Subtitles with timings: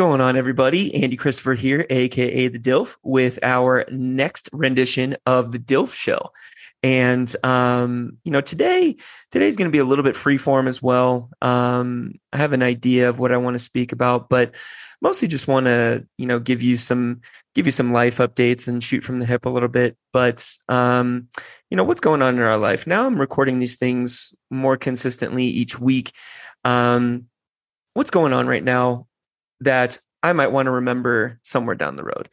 [0.00, 0.94] Going on, everybody?
[0.94, 6.32] Andy Christopher here, aka the DILF, with our next rendition of the DILF Show.
[6.82, 8.96] And um, you know, today
[9.30, 11.28] today's going to be a little bit freeform as well.
[11.42, 14.54] Um, I have an idea of what I want to speak about, but
[15.02, 17.20] mostly just want to you know give you some
[17.54, 19.98] give you some life updates and shoot from the hip a little bit.
[20.14, 21.28] But um,
[21.68, 23.04] you know, what's going on in our life now?
[23.04, 26.14] I'm recording these things more consistently each week.
[26.64, 27.26] Um,
[27.92, 29.08] what's going on right now
[29.60, 32.28] that I might want to remember somewhere down the road.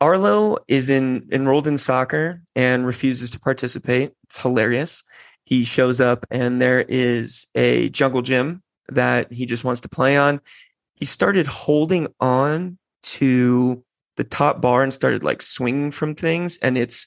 [0.00, 4.12] Arlo is in enrolled in soccer and refuses to participate.
[4.24, 5.04] It's hilarious.
[5.44, 10.16] He shows up and there is a jungle gym that he just wants to play
[10.16, 10.40] on.
[10.96, 13.84] He started holding on to
[14.16, 17.06] the top bar and started like swinging from things and it's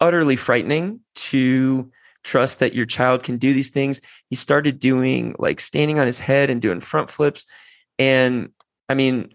[0.00, 1.90] utterly frightening to
[2.24, 4.00] trust that your child can do these things.
[4.30, 7.46] He started doing like standing on his head and doing front flips
[8.00, 8.50] and
[8.88, 9.34] I mean,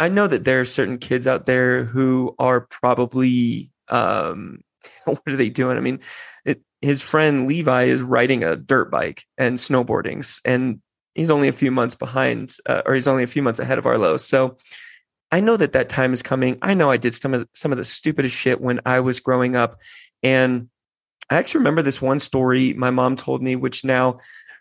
[0.00, 4.60] I know that there are certain kids out there who are probably, um,
[5.04, 5.76] what are they doing?
[5.76, 6.00] I mean,
[6.44, 10.80] it, his friend Levi is riding a dirt bike and snowboarding, and
[11.14, 13.86] he's only a few months behind, uh, or he's only a few months ahead of
[13.86, 14.16] Arlo.
[14.16, 14.56] So
[15.30, 16.58] I know that that time is coming.
[16.62, 19.54] I know I did some of some of the stupidest shit when I was growing
[19.54, 19.76] up,
[20.22, 20.68] and
[21.30, 24.18] I actually remember this one story my mom told me, which now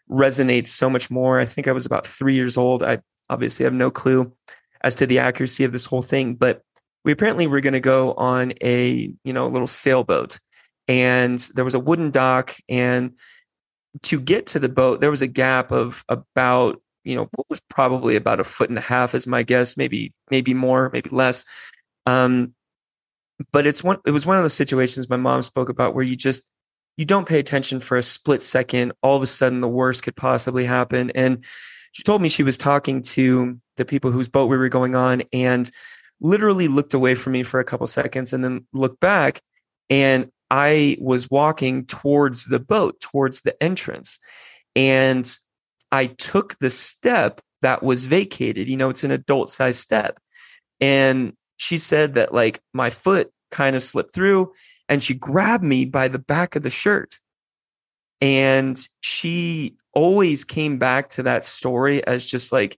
[0.09, 1.39] resonates so much more.
[1.39, 2.83] I think I was about three years old.
[2.83, 4.33] I obviously have no clue
[4.81, 6.61] as to the accuracy of this whole thing, but
[7.03, 10.39] we apparently were going to go on a you know little sailboat,
[10.87, 13.13] and there was a wooden dock, and
[14.03, 17.61] to get to the boat, there was a gap of about you know what was
[17.69, 21.45] probably about a foot and a half, is my guess, maybe maybe more, maybe less.
[22.05, 22.53] Um,
[23.51, 23.99] but it's one.
[24.05, 26.43] It was one of those situations my mom spoke about where you just
[26.97, 28.91] you don't pay attention for a split second.
[29.01, 31.43] All of a sudden, the worst could possibly happen, and
[31.91, 35.23] she told me she was talking to the people whose boat we were going on
[35.31, 35.71] and
[36.19, 39.41] literally looked away from me for a couple seconds and then looked back
[39.89, 44.19] and I was walking towards the boat, towards the entrance.
[44.75, 45.29] And
[45.91, 48.69] I took the step that was vacated.
[48.69, 50.19] You know, it's an adult size step.
[50.79, 54.53] And she said that like my foot kind of slipped through
[54.89, 57.19] and she grabbed me by the back of the shirt.
[58.21, 62.77] And she always came back to that story as just like,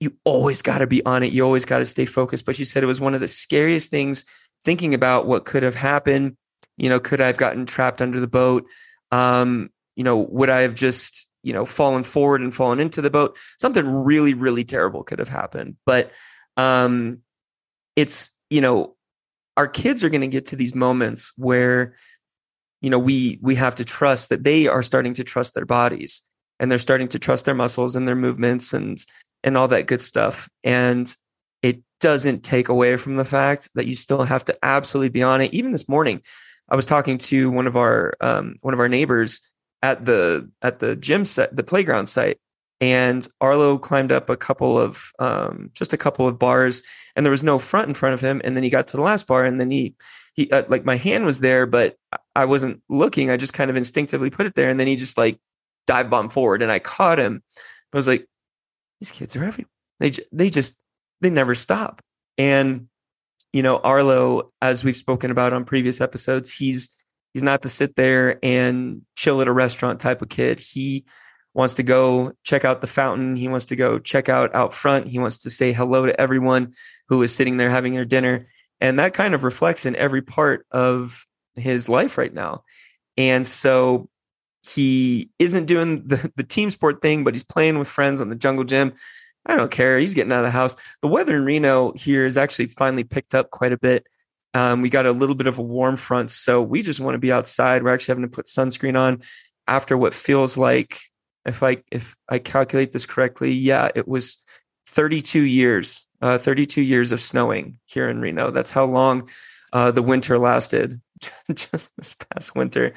[0.00, 1.32] you always got to be on it.
[1.32, 2.44] You always got to stay focused.
[2.44, 4.24] But she said it was one of the scariest things
[4.64, 6.36] thinking about what could have happened.
[6.76, 8.66] You know, could I have gotten trapped under the boat?
[9.10, 13.10] Um, you know, would I have just, you know, fallen forward and fallen into the
[13.10, 13.36] boat?
[13.58, 15.76] Something really, really terrible could have happened.
[15.84, 16.10] But
[16.56, 17.18] um,
[17.94, 18.96] it's, you know,
[19.56, 21.94] our kids are going to get to these moments where
[22.80, 26.22] you know we we have to trust that they are starting to trust their bodies
[26.58, 29.04] and they're starting to trust their muscles and their movements and
[29.44, 30.48] and all that good stuff.
[30.62, 31.14] And
[31.62, 35.40] it doesn't take away from the fact that you still have to absolutely be on
[35.40, 35.52] it.
[35.52, 36.22] Even this morning
[36.68, 39.48] i was talking to one of our um, one of our neighbors
[39.82, 42.38] at the at the gym set the playground site
[42.82, 46.82] and arlo climbed up a couple of um, just a couple of bars
[47.16, 49.02] and there was no front in front of him and then he got to the
[49.02, 49.94] last bar and then he
[50.34, 51.96] he uh, like my hand was there, but
[52.34, 53.30] I wasn't looking.
[53.30, 55.38] I just kind of instinctively put it there, and then he just like
[55.86, 57.42] dive bomb forward, and I caught him.
[57.92, 58.26] I was like,
[59.00, 59.70] these kids are everywhere.
[60.00, 60.80] They they just
[61.20, 62.02] they never stop.
[62.38, 62.88] And
[63.52, 66.94] you know, Arlo, as we've spoken about on previous episodes, he's
[67.34, 70.60] he's not the sit there and chill at a restaurant type of kid.
[70.60, 71.04] He
[71.54, 73.36] wants to go check out the fountain.
[73.36, 75.06] He wants to go check out out front.
[75.06, 76.74] He wants to say hello to everyone
[77.08, 78.46] who is sitting there having their dinner.
[78.80, 82.64] And that kind of reflects in every part of his life right now.
[83.16, 84.08] And so
[84.62, 88.36] he isn't doing the, the team sport thing but he's playing with friends on the
[88.36, 88.94] jungle gym.
[89.44, 89.98] I don't care.
[89.98, 90.76] He's getting out of the house.
[91.00, 94.06] The weather in reno here is actually finally picked up quite a bit.
[94.54, 97.18] Um, we got a little bit of a warm front so we just want to
[97.18, 97.82] be outside.
[97.82, 99.22] We're actually having to put sunscreen on
[99.66, 101.00] after what feels like
[101.46, 104.42] if i if i calculate this correctly yeah it was
[104.86, 108.50] 32 years uh, 32 years of snowing here in Reno.
[108.50, 109.28] That's how long
[109.72, 111.00] uh, the winter lasted.
[111.54, 112.94] Just this past winter,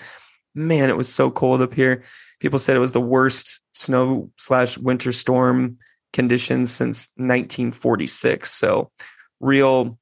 [0.54, 2.04] man, it was so cold up here.
[2.40, 5.78] People said it was the worst snow slash winter storm
[6.14, 8.52] conditions since 1946.
[8.52, 8.92] So,
[9.40, 9.98] real,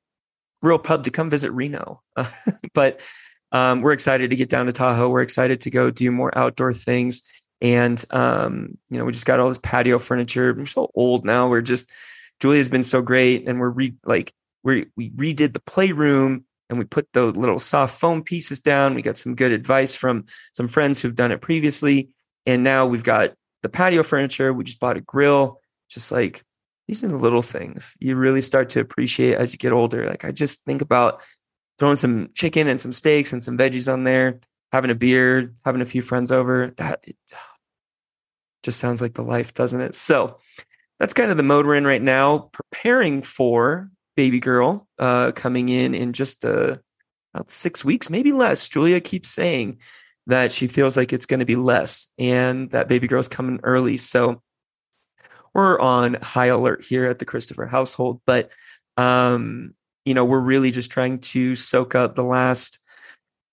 [0.62, 2.02] real pub to come visit Reno.
[2.74, 3.00] but
[3.52, 5.10] um, we're excited to get down to Tahoe.
[5.10, 7.22] We're excited to go do more outdoor things.
[7.64, 10.54] And um, you know, we just got all this patio furniture.
[10.54, 11.50] We're so old now.
[11.50, 11.90] We're just
[12.42, 14.34] Julia's been so great, and we're re like
[14.64, 18.96] we we redid the playroom and we put the little soft foam pieces down.
[18.96, 22.10] We got some good advice from some friends who've done it previously,
[22.46, 24.52] and now we've got the patio furniture.
[24.52, 26.44] We just bought a grill, just like
[26.90, 30.06] these are the little things you really start to appreciate as you get older.
[30.06, 31.22] Like I just think about
[31.80, 34.42] throwing some chicken and some steaks and some veggies on there,
[34.74, 36.74] having a beer, having a few friends over.
[36.76, 37.16] That it
[38.64, 39.96] just sounds like the life, doesn't it?
[39.96, 40.38] So
[41.00, 45.70] that's kind of the mode we're in right now, preparing for baby girl uh, coming
[45.70, 46.78] in in just uh,
[47.34, 48.68] about six weeks, maybe less.
[48.68, 49.80] Julia keeps saying
[50.28, 53.98] that she feels like it's going to be less and that baby girl's coming early.
[53.98, 54.42] So
[55.54, 58.50] we're on high alert here at the Christopher household, but
[58.98, 59.74] um,
[60.06, 62.80] you know, we're really just trying to soak up the last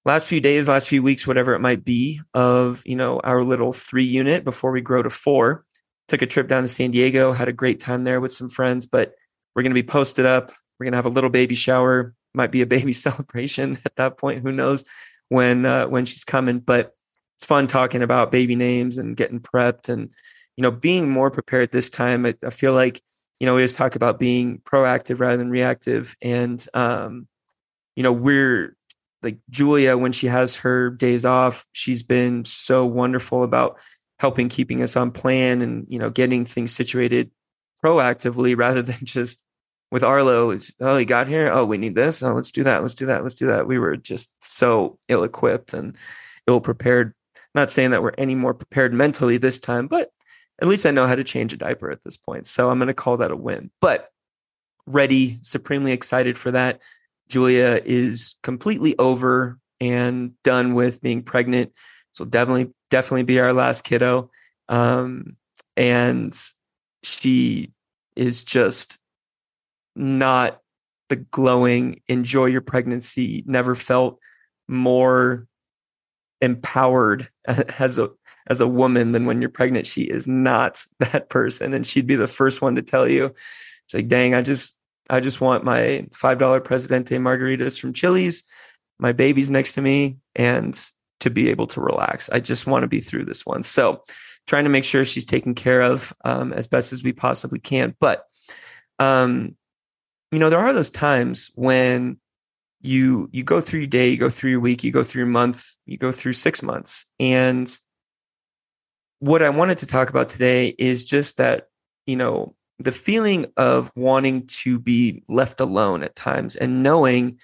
[0.05, 3.73] last few days, last few weeks, whatever it might be, of you know our little
[3.73, 5.65] three unit before we grow to four.
[6.09, 8.87] Took a trip down to San Diego, had a great time there with some friends,
[8.87, 9.15] but
[9.55, 10.53] we're going to be posted up.
[10.79, 12.15] We're going to have a little baby shower.
[12.35, 14.43] Might be a baby celebration at that point.
[14.43, 14.85] Who knows
[15.29, 16.59] when uh, when she's coming?
[16.61, 16.95] But
[17.39, 20.11] it's fun talking about baby names and getting prepped and
[20.57, 22.27] you know being more prepared this time.
[22.27, 23.03] I, I feel like
[23.39, 27.29] you know we always talk about being proactive rather than reactive, and um,
[27.97, 28.77] you know we're
[29.23, 31.67] like Julia when she has her days off.
[31.73, 33.79] She's been so wonderful about
[34.19, 37.31] helping keeping us on plan and you know getting things situated
[37.85, 39.45] proactively rather than just
[39.91, 41.51] with Arlo, oh, he got here.
[41.51, 42.23] Oh, we need this.
[42.23, 42.83] Oh, let's do that.
[42.83, 43.23] Let's do that.
[43.23, 43.67] Let's do that.
[43.67, 45.97] We were just so ill equipped and
[46.47, 47.15] ill prepared.
[47.55, 50.13] Not saying that we're any more prepared mentally this time, but
[50.63, 52.47] at least I know how to change a diaper at this point.
[52.47, 53.71] So I'm going to call that a win.
[53.81, 54.11] But
[54.87, 56.81] ready, supremely excited for that.
[57.31, 61.73] Julia is completely over and done with being pregnant.
[62.13, 64.31] So definitely, definitely be our last kiddo.
[64.69, 65.37] Um,
[65.77, 66.39] and
[67.03, 67.73] she
[68.17, 68.99] is just
[69.97, 70.61] not
[71.09, 74.19] the glowing, enjoy your pregnancy, never felt
[74.69, 75.47] more
[76.41, 78.11] empowered as a
[78.47, 79.87] as a woman than when you're pregnant.
[79.87, 81.75] She is not that person.
[81.75, 83.33] And she'd be the first one to tell you,
[83.87, 84.80] she's like, dang, I just
[85.11, 88.45] I just want my five dollar Presidente margaritas from Chili's,
[88.99, 90.81] my baby's next to me, and
[91.21, 92.31] to be able to relax.
[92.31, 93.63] I just want to be through this one.
[93.63, 94.03] So
[94.47, 97.95] trying to make sure she's taken care of um, as best as we possibly can.
[98.01, 98.25] But
[98.99, 99.57] um,
[100.33, 102.19] you know, there are those times when
[102.81, 105.27] you you go through your day, you go through your week, you go through your
[105.27, 107.05] month, you go through six months.
[107.19, 107.71] And
[109.19, 111.69] what I wanted to talk about today is just that,
[112.07, 117.39] you know, the feeling of wanting to be left alone at times and knowing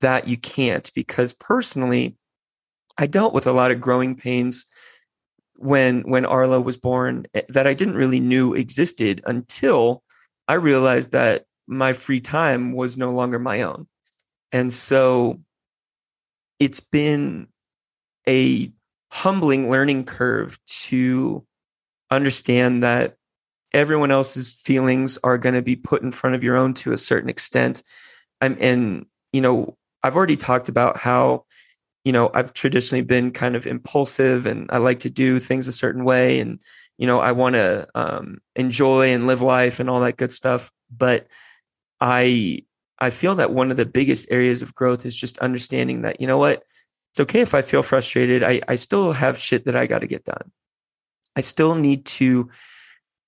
[0.00, 2.16] that you can't because personally
[2.96, 4.66] I dealt with a lot of growing pains
[5.56, 10.02] when when Arlo was born eh, that I didn't really knew existed until
[10.48, 13.86] I realized that my free time was no longer my own.
[14.50, 15.40] And so
[16.58, 17.48] it's been
[18.26, 18.72] a
[19.12, 21.46] humbling learning curve to
[22.10, 23.16] understand that
[23.72, 26.98] everyone else's feelings are going to be put in front of your own to a
[26.98, 27.82] certain extent.
[28.40, 31.44] I'm, and, you know, I've already talked about how,
[32.04, 35.72] you know, I've traditionally been kind of impulsive and I like to do things a
[35.72, 36.40] certain way.
[36.40, 36.60] And,
[36.98, 40.70] you know, I want to um, enjoy and live life and all that good stuff.
[40.90, 41.26] But
[42.00, 42.64] I
[42.98, 46.26] I feel that one of the biggest areas of growth is just understanding that, you
[46.26, 46.64] know what,
[47.12, 48.42] it's okay if I feel frustrated.
[48.42, 50.50] I, I still have shit that I got to get done.
[51.34, 52.50] I still need to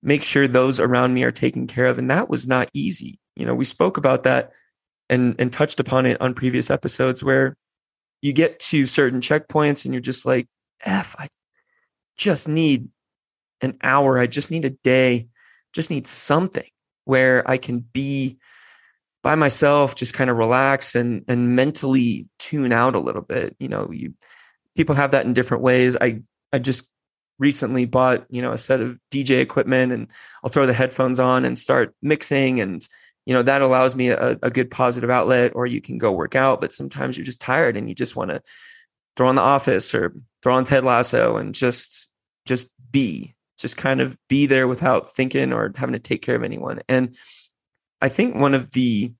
[0.03, 1.97] make sure those around me are taken care of.
[1.97, 3.19] And that was not easy.
[3.35, 4.51] You know, we spoke about that
[5.09, 7.55] and and touched upon it on previous episodes where
[8.21, 10.47] you get to certain checkpoints and you're just like,
[10.81, 11.29] F, I
[12.17, 12.89] just need
[13.61, 14.19] an hour.
[14.19, 15.27] I just need a day,
[15.73, 16.67] just need something
[17.05, 18.37] where I can be
[19.23, 23.55] by myself, just kind of relax and and mentally tune out a little bit.
[23.59, 24.13] You know, you
[24.75, 25.95] people have that in different ways.
[25.99, 26.89] I I just
[27.43, 30.07] recently bought, you know, a set of DJ equipment and
[30.43, 32.87] I'll throw the headphones on and start mixing and
[33.25, 36.35] you know that allows me a, a good positive outlet or you can go work
[36.35, 38.41] out but sometimes you're just tired and you just want to
[39.15, 42.09] throw on the office or throw on ted lasso and just
[42.45, 46.43] just be just kind of be there without thinking or having to take care of
[46.43, 46.81] anyone.
[46.89, 47.15] And
[48.01, 49.13] I think one of the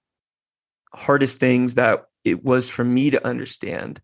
[0.93, 4.01] hardest things that it was for me to understand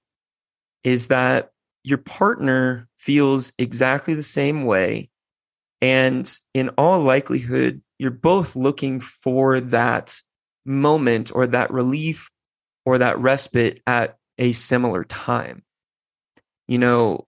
[0.83, 1.51] is that
[1.83, 5.09] your partner feels exactly the same way.
[5.81, 10.21] And in all likelihood, you're both looking for that
[10.65, 12.29] moment or that relief
[12.85, 15.63] or that respite at a similar time.
[16.67, 17.27] You know,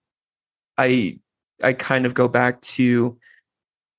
[0.78, 1.20] I
[1.63, 3.18] I kind of go back to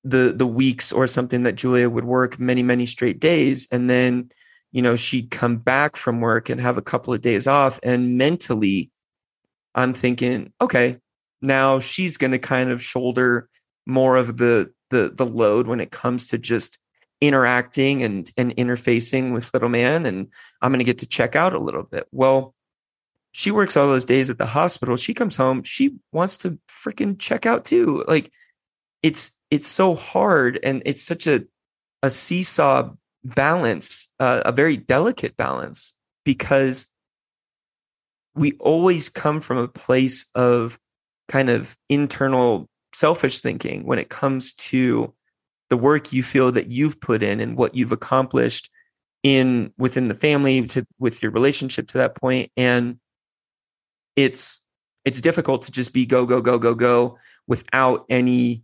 [0.03, 4.29] the the weeks or something that Julia would work many many straight days and then
[4.71, 8.17] you know she'd come back from work and have a couple of days off and
[8.17, 8.91] mentally
[9.75, 10.99] I'm thinking okay
[11.43, 13.49] now she's going to kind of shoulder
[13.85, 16.79] more of the the the load when it comes to just
[17.21, 20.27] interacting and and interfacing with little man and
[20.61, 22.07] i'm going to get to check out a little bit.
[22.11, 22.55] Well
[23.33, 24.95] she works all those days at the hospital.
[24.95, 25.63] She comes home.
[25.63, 28.05] She wants to freaking check out too.
[28.07, 28.31] Like
[29.01, 31.43] it's it's so hard and it's such a
[32.03, 32.91] a seesaw
[33.23, 36.87] balance uh, a very delicate balance because
[38.35, 40.79] we always come from a place of
[41.27, 45.13] kind of internal selfish thinking when it comes to
[45.69, 48.69] the work you feel that you've put in and what you've accomplished
[49.23, 52.51] in within the family to with your relationship to that point.
[52.57, 52.99] And
[54.15, 54.61] it's
[55.05, 58.63] it's difficult to just be go go go go go without any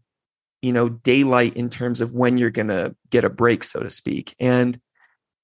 [0.62, 3.90] you know daylight in terms of when you're going to get a break so to
[3.90, 4.36] speak.
[4.40, 4.80] And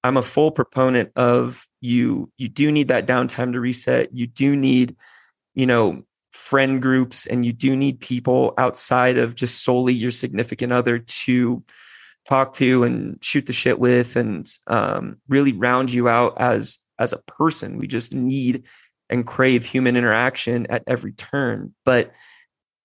[0.04, 4.14] i'm a full proponent of you you do need that downtime to reset.
[4.14, 4.94] You do need
[5.54, 6.04] you know
[6.36, 11.62] friend groups and you do need people outside of just solely your significant other to
[12.26, 17.12] talk to and shoot the shit with and um, really round you out as as
[17.12, 17.78] a person.
[17.78, 18.64] We just need
[19.08, 21.74] and crave human interaction at every turn.
[21.84, 22.12] But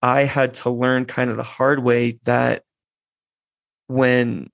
[0.02, 2.64] i had to learn kind of the hard way that
[3.88, 4.50] when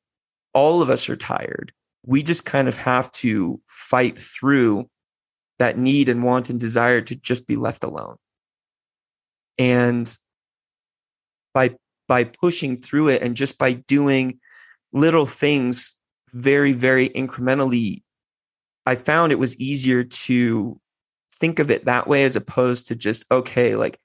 [0.53, 1.71] all of us are tired
[2.05, 4.89] we just kind of have to fight through
[5.59, 8.15] that need and want and desire to just be left alone
[9.57, 10.17] and
[11.53, 11.75] by
[12.07, 14.39] by pushing through it and just by doing
[14.93, 15.97] little things
[16.33, 18.01] very very incrementally
[18.85, 20.79] i found it was easier to
[21.39, 23.99] think of it that way as opposed to just okay like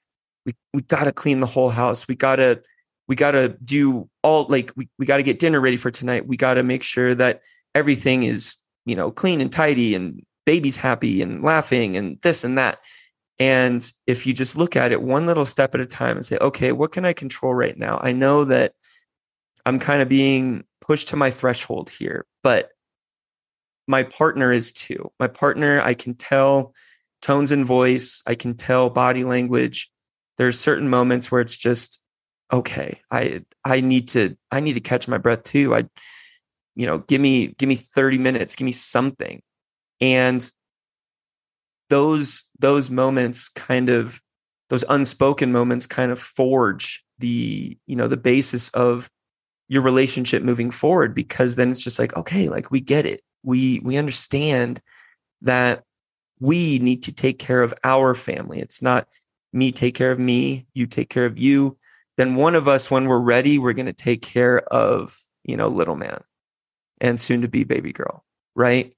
[0.45, 2.07] we we got to clean the whole house.
[2.07, 2.61] We got to
[3.07, 6.27] we got to do all like we, we got to get dinner ready for tonight.
[6.27, 7.41] We got to make sure that
[7.75, 12.57] everything is you know clean and tidy and baby's happy and laughing and this and
[12.57, 12.79] that
[13.43, 16.37] and if you just look at it one little step at a time and say,
[16.37, 17.99] okay, what can I control right now?
[18.01, 18.71] I know that
[19.65, 22.69] I'm kind of being pushed to my threshold here, but
[23.85, 25.11] my partner is too.
[25.19, 26.73] My partner, I can tell
[27.21, 29.91] tones and voice, I can tell body language.
[30.37, 31.99] There's certain moments where it's just,
[32.49, 35.75] okay, I I need to I need to catch my breath too.
[35.75, 35.83] I
[36.75, 39.41] you know, give me give me 30 minutes, give me something.
[39.99, 40.49] And
[41.93, 44.19] those those moments kind of
[44.71, 49.11] those unspoken moments kind of forge the you know the basis of
[49.67, 53.21] your relationship moving forward because then it's just like okay like we get it.
[53.43, 54.81] We we understand
[55.43, 55.83] that
[56.39, 58.59] we need to take care of our family.
[58.59, 59.07] It's not
[59.53, 61.77] me take care of me you take care of you.
[62.17, 65.67] Then one of us when we're ready we're going to take care of you know
[65.67, 66.23] little man
[66.99, 68.95] and soon to be baby girl right?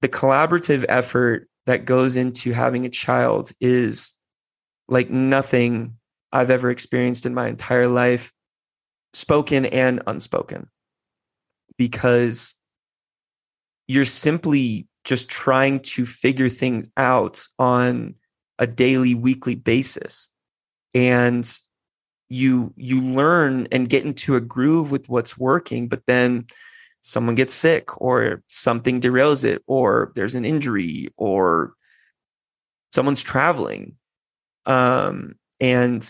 [0.00, 4.14] The collaborative effort that goes into having a child is
[4.88, 5.98] like nothing
[6.32, 8.32] I've ever experienced in my entire life,
[9.12, 10.68] spoken and unspoken,
[11.76, 12.54] because
[13.86, 18.14] you're simply just trying to figure things out on
[18.58, 20.30] a daily, weekly basis.
[20.94, 21.46] And
[22.30, 26.46] you you learn and get into a groove with what's working, but then
[27.00, 31.74] someone gets sick or something derails it or there's an injury or
[32.92, 33.96] someone's traveling.
[34.66, 36.02] Um, and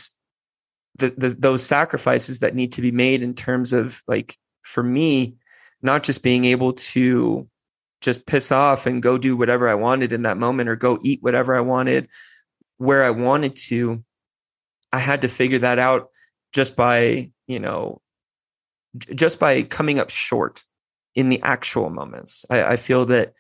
[0.99, 5.37] the, the, those sacrifices that need to be made in terms of like for me
[5.80, 7.49] not just being able to
[8.00, 11.23] just piss off and go do whatever i wanted in that moment or go eat
[11.23, 12.09] whatever i wanted
[12.76, 14.02] where i wanted to
[14.92, 16.09] i had to figure that out
[16.52, 18.00] just by you know
[19.14, 20.64] just by coming up short
[21.18, 22.46] in the actual moments.
[22.48, 23.34] I, I feel that,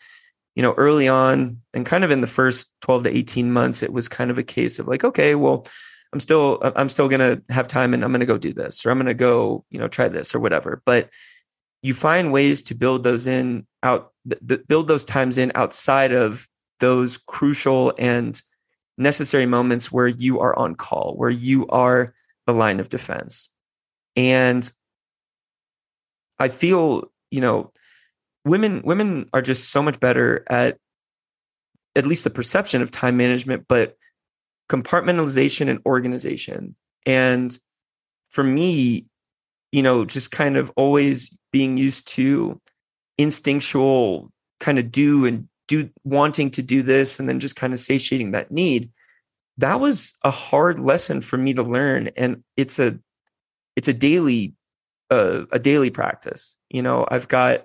[0.56, 3.92] you know, early on and kind of in the first 12 to 18 months, it
[3.92, 5.64] was kind of a case of like, okay, well,
[6.12, 8.98] I'm still I'm still gonna have time and I'm gonna go do this or I'm
[8.98, 10.82] gonna go, you know, try this or whatever.
[10.84, 11.08] But
[11.82, 16.48] you find ways to build those in out th- build those times in outside of
[16.80, 18.42] those crucial and
[18.96, 22.12] necessary moments where you are on call, where you are
[22.46, 23.50] the line of defense.
[24.16, 24.68] And
[26.40, 27.72] I feel you know
[28.44, 30.78] women women are just so much better at
[31.96, 33.96] at least the perception of time management but
[34.68, 36.76] compartmentalization and organization.
[37.06, 37.58] And
[38.30, 39.06] for me
[39.72, 42.60] you know just kind of always being used to
[43.16, 44.30] instinctual
[44.60, 48.30] kind of do and do wanting to do this and then just kind of satiating
[48.30, 48.90] that need
[49.58, 52.10] that was a hard lesson for me to learn.
[52.16, 52.98] And it's a
[53.76, 54.54] it's a daily
[55.10, 56.56] a, a daily practice.
[56.70, 57.64] You know, I've got,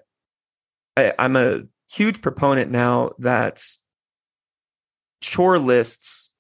[0.98, 3.64] I, I'm a huge proponent now that
[5.22, 6.32] chore lists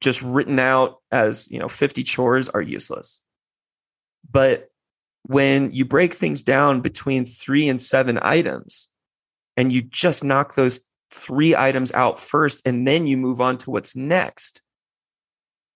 [0.00, 3.22] just written out as, you know, 50 chores are useless.
[4.30, 4.70] But
[5.24, 8.88] when you break things down between three and seven items
[9.56, 13.70] and you just knock those three items out first and then you move on to
[13.70, 14.62] what's next,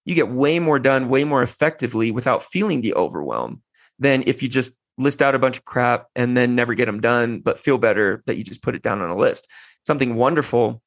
[0.05, 3.63] you get way more done way more effectively without feeling the overwhelm
[3.99, 7.01] than if you just list out a bunch of crap and then never get them
[7.01, 9.49] done, but feel better that you just put it down on a list.
[9.87, 10.83] Something wonderful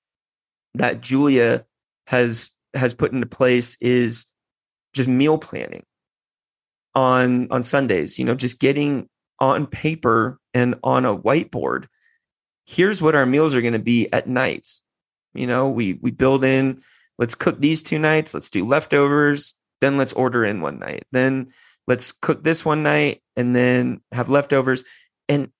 [0.76, 1.66] that Julia
[2.08, 4.28] has has put into place is
[4.94, 5.84] just meal planning
[6.96, 9.10] on on Sundays, you know, just getting
[9.40, 11.86] on paper and on a whiteboard.
[12.66, 14.68] Here's what our meals are going to be at night.
[15.34, 16.82] You know, we we build in
[17.18, 21.04] let's cook these two nights, let's do leftovers, then let's order in one night.
[21.12, 21.48] Then
[21.88, 24.84] let's cook this one night and then have leftovers
[25.30, 25.52] and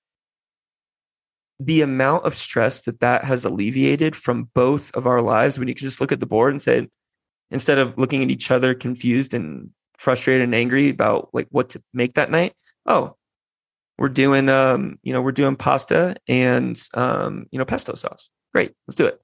[1.60, 5.74] the amount of stress that that has alleviated from both of our lives when you
[5.74, 6.88] can just look at the board and say
[7.50, 11.82] instead of looking at each other confused and frustrated and angry about like what to
[11.94, 12.54] make that night
[12.86, 13.16] oh
[13.98, 18.30] we're doing um you know we're doing pasta and um you know pesto sauce.
[18.54, 19.20] Great let's do it.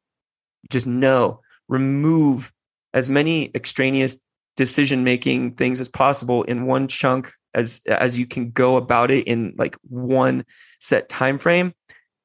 [0.69, 2.51] Just know remove
[2.93, 4.19] as many extraneous
[4.55, 9.27] decision making things as possible in one chunk as as you can go about it
[9.27, 10.45] in like one
[10.79, 11.73] set time frame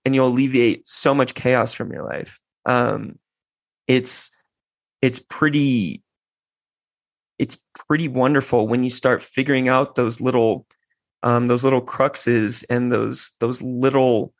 [0.04, 2.40] and you'll alleviate so much chaos from your life.
[2.66, 3.18] Um
[3.86, 4.30] it's
[5.02, 6.02] it's pretty
[7.38, 7.56] it's
[7.88, 10.66] pretty wonderful when you start figuring out those little
[11.22, 14.32] um those little cruxes and those those little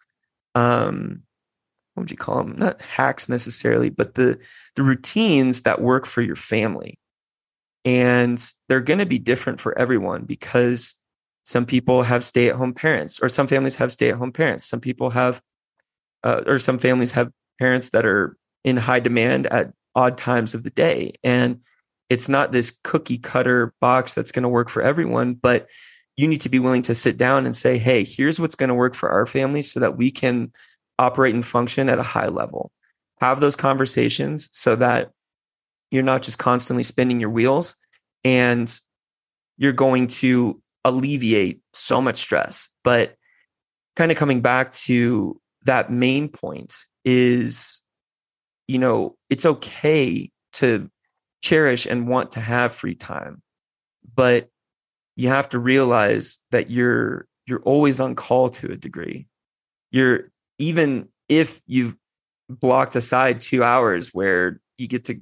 [0.55, 1.23] um
[1.95, 4.39] what would you call them not hacks necessarily but the
[4.77, 6.99] the routines that work for your family
[7.85, 10.95] and they're going to be different for everyone because
[11.45, 14.67] some people have stay at home parents, or some families have stay at home parents.
[14.67, 15.41] Some people have,
[16.23, 20.63] uh, or some families have parents that are in high demand at odd times of
[20.63, 21.15] the day.
[21.25, 21.61] And
[22.11, 25.69] it's not this cookie cutter box that's going to work for everyone, but
[26.17, 28.75] you need to be willing to sit down and say, hey, here's what's going to
[28.75, 30.53] work for our family so that we can
[30.99, 32.73] operate and function at a high level.
[33.21, 35.13] Have those conversations so that
[35.91, 37.77] you're not just constantly spinning your wheels
[38.25, 38.79] and
[39.57, 42.69] you're going to alleviate so much stress.
[42.85, 43.17] But
[43.97, 46.75] kind of coming back to that main point
[47.05, 47.81] is,
[48.67, 50.91] you know, it's okay to
[51.43, 53.43] cherish and want to have free time,
[54.15, 54.49] but
[55.17, 59.27] you have to realize that you're you're always on call to a degree.
[59.91, 61.97] You're even if you've
[62.49, 65.21] blocked aside two hours where you get to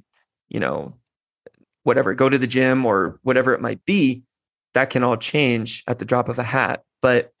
[0.49, 0.95] you know,
[1.83, 4.23] whatever, go to the gym or whatever it might be,
[4.73, 6.83] that can all change at the drop of a hat.
[7.01, 7.31] But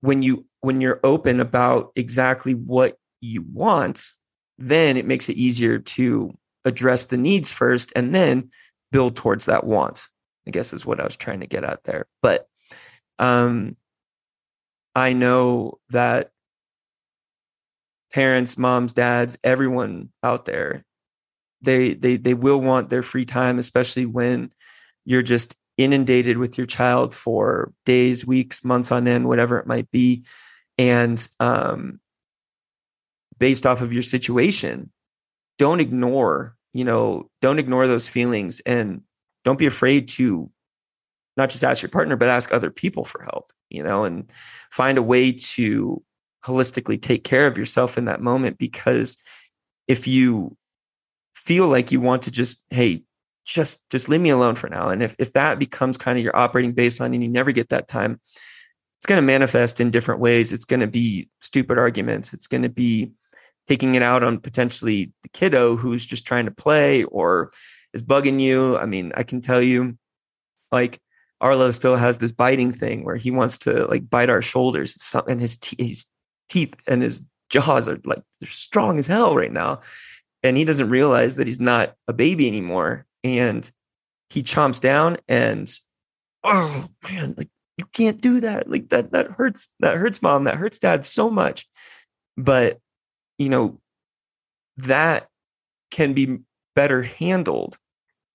[0.00, 4.12] when you when you're open about exactly what you want,
[4.58, 8.50] then it makes it easier to address the needs first and then
[8.92, 10.06] build towards that want.
[10.46, 12.06] I guess is what I was trying to get at there.
[12.22, 12.48] But
[13.18, 13.76] um
[14.94, 16.30] I know that
[18.14, 20.84] parents, moms, dads, everyone out there,
[21.60, 24.52] they they they will want their free time, especially when
[25.04, 29.90] you're just inundated with your child for days, weeks, months on end, whatever it might
[29.90, 30.24] be,
[30.78, 31.98] and um,
[33.38, 34.92] based off of your situation,
[35.58, 39.02] don't ignore you know don't ignore those feelings and
[39.44, 40.50] don't be afraid to
[41.36, 44.30] not just ask your partner but ask other people for help you know and
[44.70, 46.02] find a way to
[46.44, 49.16] holistically take care of yourself in that moment because
[49.88, 50.56] if you
[51.34, 53.02] feel like you want to just hey
[53.44, 56.36] just just leave me alone for now and if if that becomes kind of your
[56.36, 58.18] operating baseline and you never get that time
[59.04, 60.50] it's going to manifest in different ways.
[60.50, 62.32] It's going to be stupid arguments.
[62.32, 63.12] It's going to be
[63.68, 67.52] taking it out on potentially the kiddo who's just trying to play or
[67.92, 68.78] is bugging you.
[68.78, 69.98] I mean i can tell you
[70.72, 70.98] like
[71.38, 74.96] Arlo still has this biting thing where he wants to like bite our shoulders.
[75.28, 76.06] And his, te- his
[76.48, 79.80] teeth and his jaws are like they're strong as hell right now.
[80.42, 83.06] And he doesn't realize that he's not a baby anymore.
[83.22, 83.70] And
[84.30, 85.70] he chomps down and
[86.42, 88.70] oh man, like you can't do that.
[88.70, 91.66] Like that that hurts, that hurts mom, that hurts dad so much.
[92.36, 92.78] But
[93.38, 93.80] you know,
[94.76, 95.28] that
[95.90, 96.38] can be
[96.74, 97.78] better handled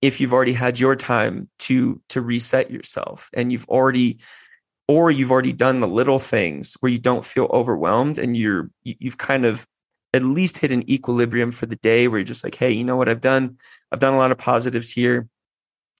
[0.01, 4.19] if you've already had your time to to reset yourself and you've already
[4.89, 9.19] or you've already done the little things where you don't feel overwhelmed and you're you've
[9.19, 9.67] kind of
[10.15, 12.97] at least hit an equilibrium for the day where you're just like hey you know
[12.97, 13.07] what?
[13.07, 13.57] I've done
[13.91, 15.29] i've done a lot of positives here.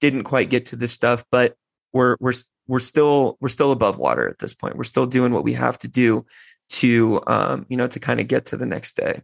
[0.00, 1.54] Didn't quite get to this stuff but
[1.92, 2.32] we're we're
[2.66, 4.76] we're still we're still above water at this point.
[4.76, 6.26] We're still doing what we have to do
[6.70, 9.22] to um you know to kind of get to the next day.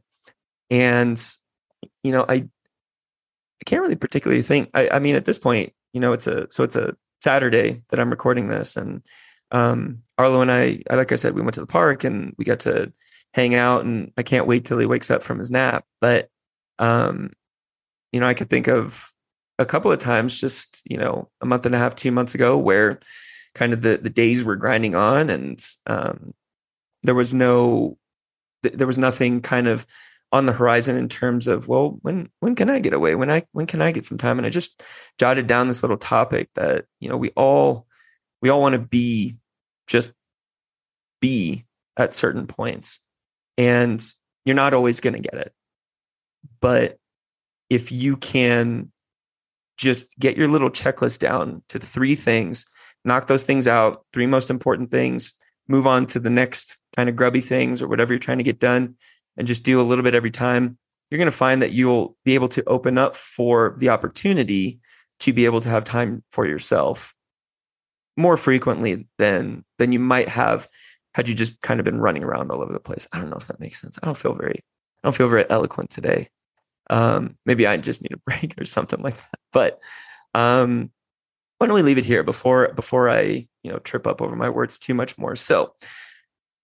[0.70, 1.20] And
[2.04, 6.00] you know i i can't really particularly think i i mean at this point you
[6.00, 9.02] know it's a so it's a Saturday that I'm recording this, and
[9.50, 12.60] um, Arlo and I, like I said, we went to the park and we got
[12.60, 12.92] to
[13.34, 15.84] hang out, and I can't wait till he wakes up from his nap.
[16.00, 16.28] But
[16.78, 17.32] um,
[18.12, 19.12] you know, I could think of
[19.58, 22.56] a couple of times just you know a month and a half, two months ago,
[22.56, 23.00] where
[23.54, 26.34] kind of the the days were grinding on, and um,
[27.02, 27.98] there was no,
[28.62, 29.86] there was nothing kind of
[30.32, 33.44] on the horizon in terms of well when when can i get away when i
[33.52, 34.82] when can i get some time and i just
[35.18, 37.86] jotted down this little topic that you know we all
[38.42, 39.36] we all want to be
[39.86, 40.12] just
[41.20, 41.64] be
[41.96, 43.00] at certain points.
[43.56, 44.04] And
[44.44, 45.52] you're not always going to get it.
[46.60, 46.98] But
[47.70, 48.92] if you can
[49.76, 52.66] just get your little checklist down to three things
[53.04, 55.34] knock those things out three most important things
[55.68, 58.58] move on to the next kind of grubby things or whatever you're trying to get
[58.58, 58.94] done
[59.36, 60.78] and just do a little bit every time,
[61.10, 64.80] you're going to find that you'll be able to open up for the opportunity
[65.20, 67.14] to be able to have time for yourself
[68.16, 70.68] more frequently than than you might have
[71.14, 73.08] had you just kind of been running around all over the place.
[73.12, 73.98] I don't know if that makes sense.
[74.02, 74.64] I don't feel very
[75.02, 76.30] I don't feel very eloquent today.
[76.88, 79.40] Um, maybe I just need a break or something like that.
[79.52, 79.80] But
[80.34, 80.90] um,
[81.58, 84.50] why don't we leave it here before before I you know trip up over my
[84.50, 85.36] words too much more?
[85.36, 85.72] So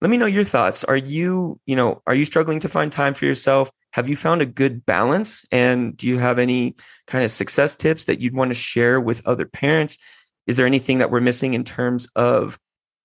[0.02, 0.82] let me know your thoughts.
[0.82, 3.70] Are you, you know, are you struggling to find time for yourself?
[3.92, 5.46] Have you found a good balance?
[5.52, 6.74] And do you have any
[7.06, 9.98] kind of success tips that you'd want to share with other parents?
[10.46, 12.58] Is there anything that we're missing in terms of,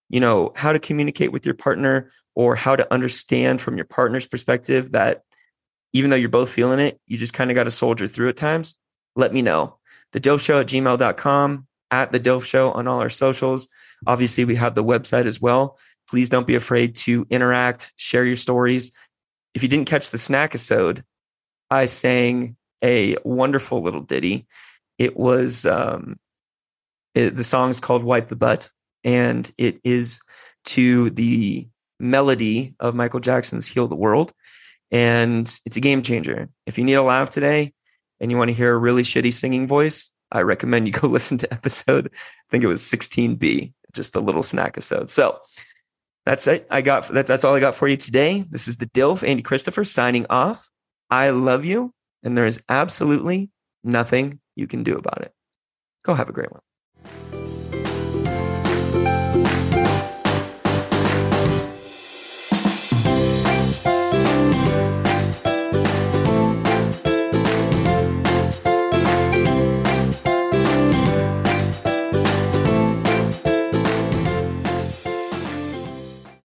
[0.10, 4.28] you know, how to communicate with your partner or how to understand from your partner's
[4.28, 5.24] perspective that
[5.94, 8.38] even though you're both feeling it, you just kind of got to soldier through at
[8.38, 8.76] times?
[9.16, 9.78] Let me know.
[10.14, 13.70] The Dilf Show at gmail.com, at the Dilf Show on all our socials.
[14.06, 15.78] Obviously, we have the website as well
[16.10, 18.94] Please don't be afraid to interact, share your stories.
[19.54, 21.04] If you didn't catch the snack episode,
[21.70, 24.48] I sang a wonderful little ditty.
[24.98, 26.18] It was um,
[27.18, 28.70] it, the song's called "Wipe the Butt,"
[29.04, 30.22] and it is
[30.66, 31.68] to the
[32.00, 34.34] melody of Michael Jackson's "Heal the World,"
[34.92, 36.50] and it's a game changer.
[36.66, 37.74] If you need a laugh today
[38.20, 41.38] and you want to hear a really shitty singing voice, I recommend you go listen
[41.40, 42.10] to episode.
[42.14, 45.10] I think it was 16B, just a little snack episode.
[45.10, 45.40] So
[46.26, 46.68] that's it.
[46.70, 48.46] I got that, that's all I got for you today.
[48.50, 50.70] This is the DILF, Andy Christopher, signing off.
[51.10, 53.50] I love you, and there is absolutely
[53.84, 55.32] nothing you can do about it.
[56.04, 56.62] Go have a great one.